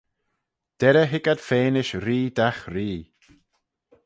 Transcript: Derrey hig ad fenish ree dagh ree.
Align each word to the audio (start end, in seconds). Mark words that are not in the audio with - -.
Derrey 0.79 1.07
hig 1.11 1.25
ad 1.31 1.41
fenish 1.47 1.93
ree 2.05 2.23
dagh 2.37 2.61
ree. 2.73 2.99